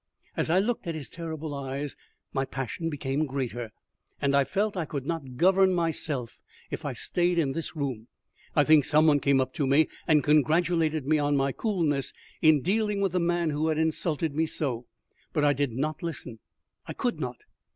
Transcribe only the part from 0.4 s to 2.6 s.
I looked at his terrible eyes, my